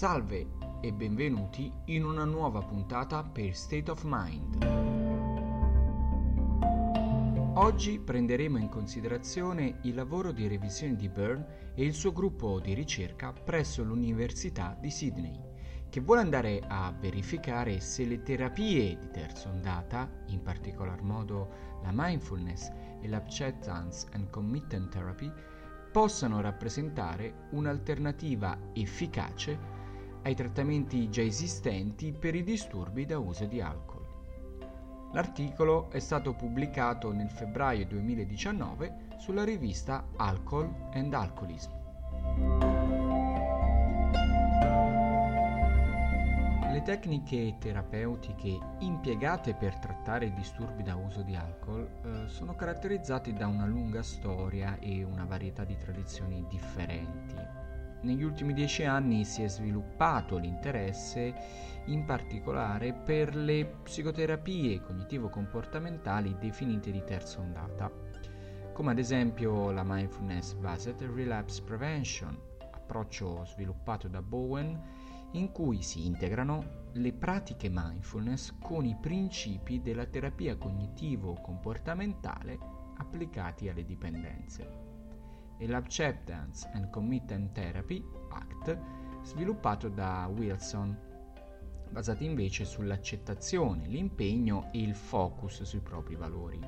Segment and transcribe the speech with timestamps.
[0.00, 0.46] Salve
[0.80, 4.64] e benvenuti in una nuova puntata per State of Mind.
[7.56, 12.72] Oggi prenderemo in considerazione il lavoro di revisione di Byrne e il suo gruppo di
[12.72, 15.38] ricerca presso l'Università di Sydney,
[15.90, 21.90] che vuole andare a verificare se le terapie di terza ondata, in particolar modo la
[21.92, 25.30] mindfulness e l'acceptance and commitment therapy,
[25.92, 29.79] possano rappresentare un'alternativa efficace
[30.22, 34.06] ai trattamenti già esistenti per i disturbi da uso di alcol.
[35.12, 41.70] L'articolo è stato pubblicato nel febbraio 2019 sulla rivista Alcohol and Alcoholism.
[46.70, 53.32] Le tecniche terapeutiche impiegate per trattare i disturbi da uso di alcol eh, sono caratterizzate
[53.32, 57.69] da una lunga storia e una varietà di tradizioni differenti
[58.02, 61.34] negli ultimi dieci anni si è sviluppato l'interesse
[61.86, 67.90] in particolare per le psicoterapie cognitivo-comportamentali definite di terza ondata,
[68.72, 72.38] come ad esempio la Mindfulness Based Relapse Prevention,
[72.72, 74.80] approccio sviluppato da Bowen
[75.32, 82.58] in cui si integrano le pratiche mindfulness con i principi della terapia cognitivo-comportamentale
[82.96, 84.89] applicati alle dipendenze
[85.60, 88.78] e l'Acceptance and Commitment Therapy, ACT,
[89.22, 90.96] sviluppato da Wilson,
[91.90, 96.58] basati invece sull'accettazione, l'impegno e il focus sui propri valori.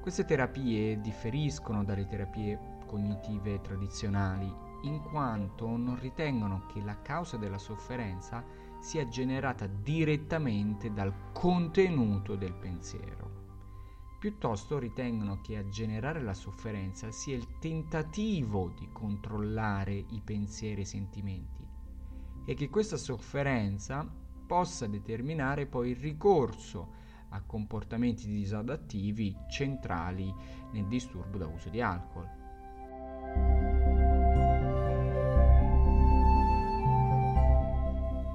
[0.00, 7.58] Queste terapie differiscono dalle terapie cognitive tradizionali in quanto non ritengono che la causa della
[7.58, 8.44] sofferenza
[8.78, 13.43] sia generata direttamente dal contenuto del pensiero
[14.24, 20.84] piuttosto ritengono che a generare la sofferenza sia il tentativo di controllare i pensieri e
[20.84, 21.68] i sentimenti
[22.46, 24.10] e che questa sofferenza
[24.46, 26.92] possa determinare poi il ricorso
[27.28, 30.34] a comportamenti disadattivi centrali
[30.72, 32.26] nel disturbo da uso di alcol.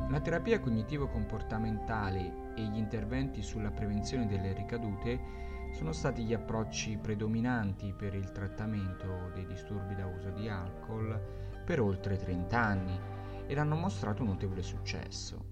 [0.07, 7.93] La terapia cognitivo-comportamentale e gli interventi sulla prevenzione delle ricadute sono stati gli approcci predominanti
[7.93, 11.19] per il trattamento dei disturbi da uso di alcol
[11.65, 12.99] per oltre 30 anni
[13.47, 15.45] ed hanno mostrato un notevole successo.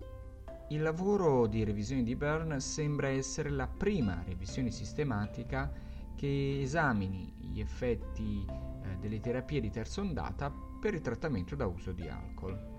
[0.69, 5.71] Il lavoro di revisione di Byrne sembra essere la prima revisione sistematica
[6.15, 10.51] che esamini gli effetti eh, delle terapie di terza ondata
[10.81, 12.76] per il trattamento da uso di alcol.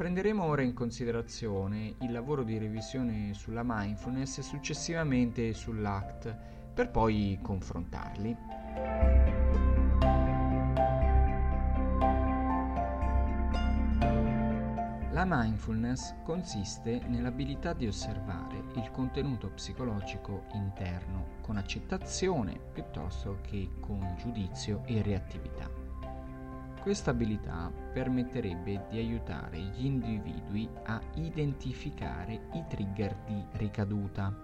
[0.00, 6.36] Prenderemo ora in considerazione il lavoro di revisione sulla mindfulness e successivamente sull'ACT
[6.72, 8.34] per poi confrontarli.
[15.10, 24.14] La mindfulness consiste nell'abilità di osservare il contenuto psicologico interno con accettazione piuttosto che con
[24.16, 25.79] giudizio e reattività.
[26.80, 34.34] Questa abilità permetterebbe di aiutare gli individui a identificare i trigger di ricaduta,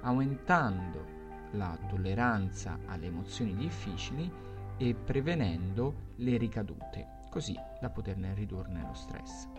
[0.00, 1.04] aumentando
[1.52, 4.32] la tolleranza alle emozioni difficili
[4.78, 9.49] e prevenendo le ricadute, così da poterne ridurne lo stress.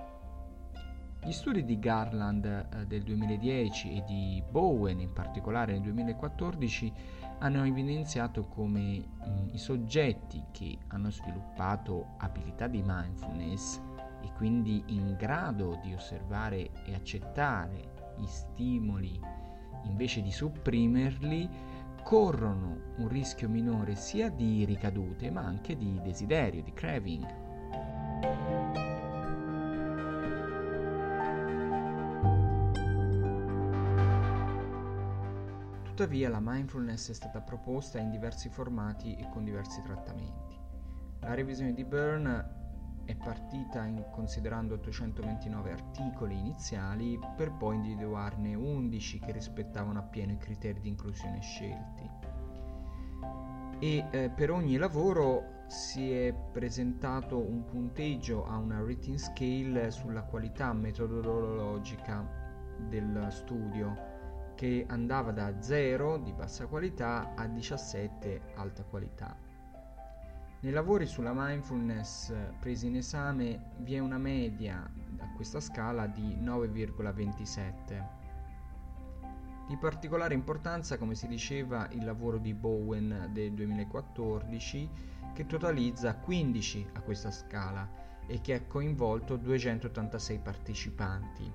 [1.23, 6.91] Gli studi di Garland eh, del 2010 e di Bowen in particolare nel 2014
[7.39, 13.79] hanno evidenziato come mh, i soggetti che hanno sviluppato abilità di mindfulness
[14.23, 19.19] e quindi in grado di osservare e accettare gli stimoli
[19.83, 21.47] invece di sopprimerli
[22.03, 28.89] corrono un rischio minore sia di ricadute ma anche di desiderio, di craving.
[35.91, 40.57] Tuttavia la mindfulness è stata proposta in diversi formati e con diversi trattamenti.
[41.19, 49.19] La revisione di Byrne è partita in, considerando 829 articoli iniziali per poi individuarne 11
[49.19, 52.09] che rispettavano appieno i criteri di inclusione scelti.
[53.79, 60.23] E eh, per ogni lavoro si è presentato un punteggio a una rating scale sulla
[60.23, 62.25] qualità metodologica
[62.87, 64.10] del studio
[64.61, 69.35] che andava da 0 di bassa qualità a 17 alta qualità.
[70.59, 74.87] Nei lavori sulla mindfulness presi in esame vi è una media
[75.17, 78.07] a questa scala di 9,27.
[79.67, 84.89] Di particolare importanza, come si diceva, il lavoro di Bowen del 2014
[85.33, 87.89] che totalizza 15 a questa scala
[88.27, 91.51] e che ha coinvolto 286 partecipanti,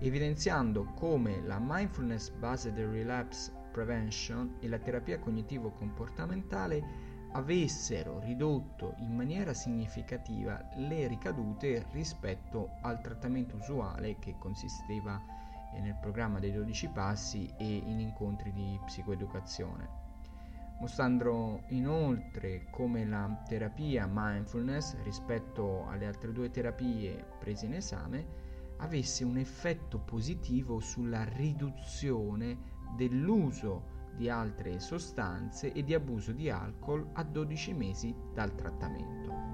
[0.00, 9.54] evidenziando come la mindfulness based relapse prevention e la terapia cognitivo-comportamentale avessero ridotto in maniera
[9.54, 15.20] significativa le ricadute rispetto al trattamento usuale che consisteva
[15.74, 19.98] eh, nel programma dei 12 passi e in incontri di psicoeducazione.
[20.80, 28.49] Mostrando inoltre come la terapia mindfulness rispetto alle altre due terapie prese in esame
[28.80, 37.08] avesse un effetto positivo sulla riduzione dell'uso di altre sostanze e di abuso di alcol
[37.14, 39.50] a 12 mesi dal trattamento.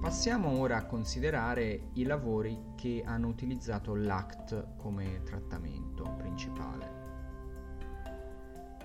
[0.00, 7.03] Passiamo ora a considerare i lavori che hanno utilizzato l'ACT come trattamento principale.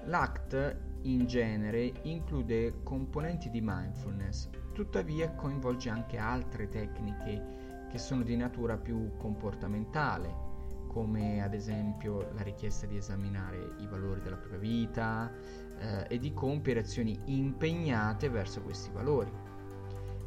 [0.06, 8.36] L'ACT in genere include componenti di mindfulness, tuttavia coinvolge anche altre tecniche che sono di
[8.36, 10.48] natura più comportamentale,
[10.88, 15.32] come ad esempio la richiesta di esaminare i valori della propria vita
[15.78, 19.32] eh, e di compiere azioni impegnate verso questi valori.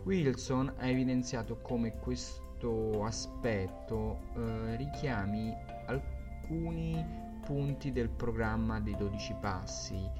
[0.04, 5.52] Wilson ha evidenziato come questo aspetto eh, richiami
[5.86, 7.21] alcuni
[7.52, 10.10] punti del programma dei 12 passi,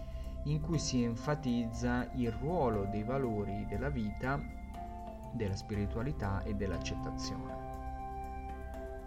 [0.45, 4.39] in cui si enfatizza il ruolo dei valori della vita,
[5.33, 7.71] della spiritualità e dell'accettazione.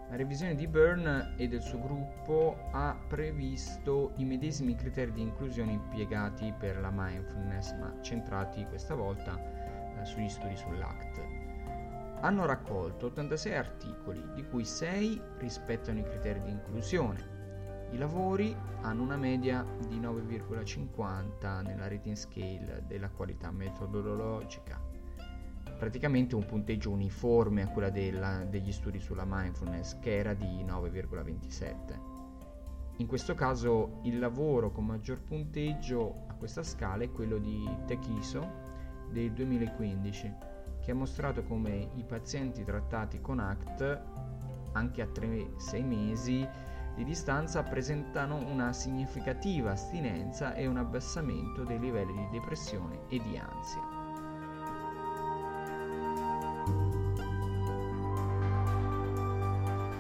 [0.10, 5.74] La revisione di Byrne e del suo gruppo ha previsto i medesimi criteri di inclusione
[5.74, 9.39] impiegati per la mindfulness, ma centrati questa volta
[10.00, 12.22] eh, sugli studi sull'ACT.
[12.22, 17.34] Hanno raccolto 86 articoli, di cui 6 rispettano i criteri di inclusione,
[17.91, 24.81] i lavori hanno una media di 9,50 nella rating scale della qualità metodologica,
[25.77, 32.13] praticamente un punteggio uniforme a quella della, degli studi sulla mindfulness che era di 9,27.
[32.97, 38.63] In questo caso il lavoro con maggior punteggio a questa scala è quello di Techiso
[39.09, 40.33] del 2015,
[40.81, 44.01] che ha mostrato come i pazienti trattati con ACT
[44.73, 46.47] anche a 3-6 mesi
[46.95, 53.38] di distanza presentano una significativa astinenza e un abbassamento dei livelli di depressione e di
[53.38, 53.95] ansia.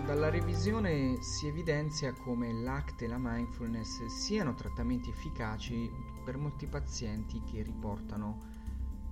[0.05, 5.91] Dalla revisione si evidenzia come l'ACT e la mindfulness siano trattamenti efficaci
[6.23, 8.39] per molti pazienti che riportano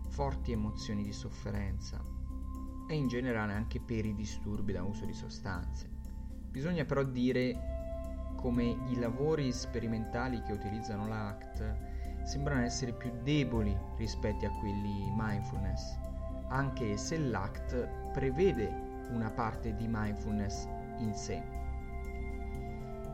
[0.08, 2.02] forti emozioni di sofferenza
[2.88, 5.93] e in generale anche per i disturbi da uso di sostanze.
[6.54, 14.46] Bisogna però dire come i lavori sperimentali che utilizzano l'ACT sembrano essere più deboli rispetto
[14.46, 15.98] a quelli mindfulness,
[16.50, 18.72] anche se l'ACT prevede
[19.10, 20.68] una parte di mindfulness
[21.00, 21.42] in sé.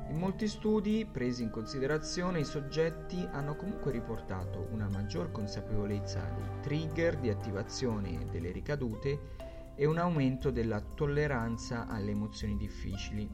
[0.09, 6.59] In molti studi presi in considerazione i soggetti hanno comunque riportato una maggior consapevolezza dei
[6.59, 9.47] trigger di attivazione delle ricadute
[9.79, 13.31] e un aumento della tolleranza alle emozioni difficili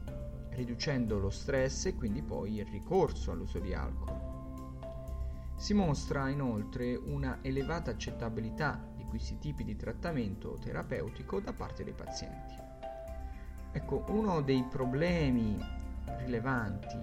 [0.50, 5.54] riducendo lo stress e quindi poi il ricorso all'uso di alcol.
[5.56, 11.94] Si mostra inoltre una elevata accettabilità di questi tipi di trattamento terapeutico da parte dei
[11.94, 12.54] pazienti.
[13.72, 15.58] Ecco, uno dei problemi
[16.18, 16.96] rilevanti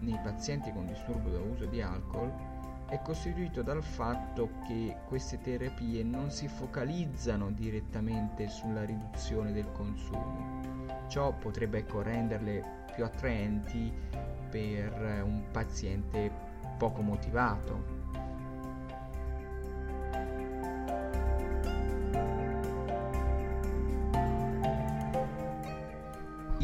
[0.00, 2.51] nei pazienti con disturbo da uso di alcol
[2.92, 10.60] è costituito dal fatto che queste terapie non si focalizzano direttamente sulla riduzione del consumo,
[11.08, 13.90] Ciò potrebbe ecco, renderle più attraenti
[14.50, 16.30] per un paziente
[16.76, 18.01] poco motivato.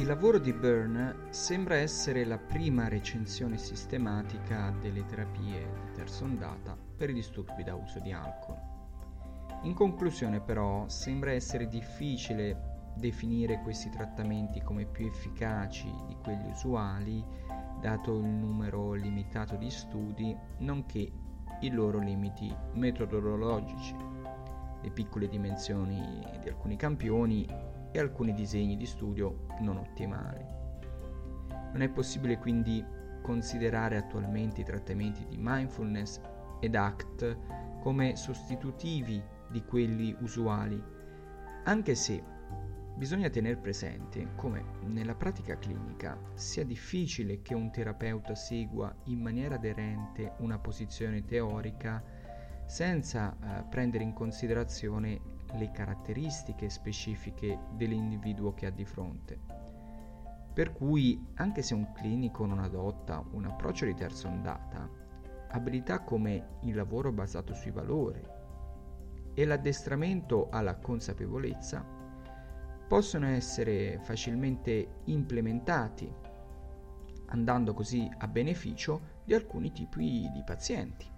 [0.09, 7.11] Lavoro di Byrne sembra essere la prima recensione sistematica delle terapie di terza ondata per
[7.11, 8.57] i disturbi da uso di alcol.
[9.65, 17.23] In conclusione però sembra essere difficile definire questi trattamenti come più efficaci di quelli usuali,
[17.79, 21.12] dato il numero limitato di studi, nonché
[21.61, 23.95] i loro limiti metodologici,
[24.81, 27.47] le piccole dimensioni di alcuni campioni
[27.90, 30.45] e alcuni disegni di studio non ottimali.
[31.73, 32.85] Non è possibile quindi
[33.23, 36.21] considerare attualmente i trattamenti di mindfulness
[36.61, 37.37] ed ACT
[37.80, 40.83] come sostitutivi di quelli usuali,
[41.64, 42.37] anche se
[42.99, 49.54] Bisogna tenere presente come nella pratica clinica sia difficile che un terapeuta segua in maniera
[49.54, 52.02] aderente una posizione teorica
[52.66, 55.21] senza eh, prendere in considerazione
[55.55, 59.38] le caratteristiche specifiche dell'individuo che ha di fronte.
[60.52, 64.90] Per cui, anche se un clinico non adotta un approccio di terza ondata,
[65.50, 68.21] abilità come il lavoro basato sui valori
[69.35, 71.85] e l'addestramento alla consapevolezza
[72.88, 76.12] possono essere facilmente implementati,
[77.26, 81.18] andando così a beneficio di alcuni tipi di pazienti.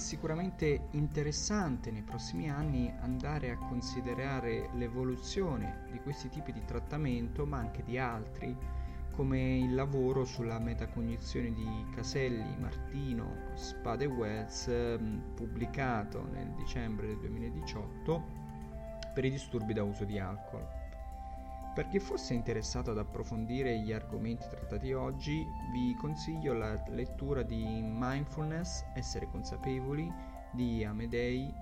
[0.00, 7.58] Sicuramente interessante nei prossimi anni andare a considerare l'evoluzione di questi tipi di trattamento, ma
[7.58, 8.56] anche di altri,
[9.12, 17.06] come il lavoro sulla metacognizione di Caselli, Martino, Spade e Wells ehm, pubblicato nel dicembre
[17.06, 18.38] del 2018
[19.12, 20.79] per i disturbi da uso di alcol.
[21.72, 27.80] Per chi fosse interessato ad approfondire gli argomenti trattati oggi, vi consiglio la lettura di
[27.80, 30.12] Mindfulness, Essere consapevoli
[30.52, 31.54] di Amedei,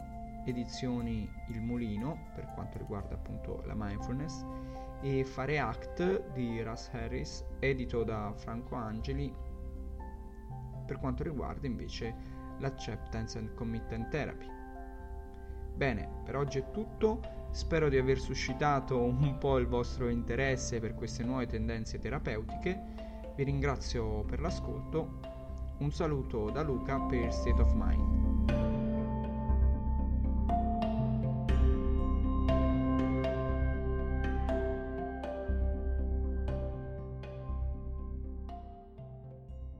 [0.46, 4.46] edizioni Il Mulino, per quanto riguarda appunto la mindfulness,
[5.02, 9.32] e Fare Act di Russ Harris, edito da Franco Angeli,
[10.86, 12.14] per quanto riguarda invece
[12.60, 14.46] l'acceptance and commitment therapy.
[15.74, 20.94] Bene, per oggi è tutto, spero di aver suscitato un po' il vostro interesse per
[20.94, 22.80] queste nuove tendenze terapeutiche,
[23.36, 25.20] vi ringrazio per l'ascolto,
[25.78, 28.17] un saluto da Luca per State of Mind.